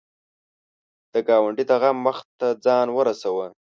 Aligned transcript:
د 1.13 1.15
ګاونډي 1.27 1.63
د 1.67 1.71
غم 1.81 1.97
وخت 2.07 2.27
ته 2.39 2.47
ځان 2.65 2.87
ورسوه 2.97 3.45